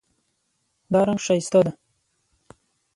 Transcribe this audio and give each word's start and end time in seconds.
دا 0.91 0.99
رنګ 1.07 1.19
ښایسته 1.25 1.59
ده 1.65 1.71